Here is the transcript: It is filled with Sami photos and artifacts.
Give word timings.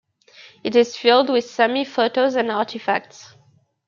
It 0.63 0.75
is 0.75 0.97
filled 0.97 1.29
with 1.29 1.45
Sami 1.47 1.85
photos 1.85 2.33
and 2.33 2.49
artifacts. 2.49 3.35